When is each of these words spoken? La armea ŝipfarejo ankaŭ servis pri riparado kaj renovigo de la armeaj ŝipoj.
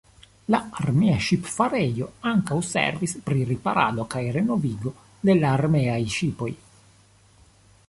La 0.53 0.59
armea 0.83 1.17
ŝipfarejo 1.25 2.07
ankaŭ 2.31 2.57
servis 2.69 3.13
pri 3.29 3.45
riparado 3.51 4.07
kaj 4.15 4.25
renovigo 4.39 4.95
de 5.31 5.39
la 5.43 5.55
armeaj 5.61 6.01
ŝipoj. 6.17 6.53